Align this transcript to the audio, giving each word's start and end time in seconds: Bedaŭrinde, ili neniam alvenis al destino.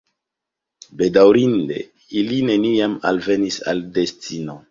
Bedaŭrinde, 1.01 1.77
ili 2.21 2.39
neniam 2.49 2.97
alvenis 3.13 3.59
al 3.73 3.87
destino. 3.99 4.57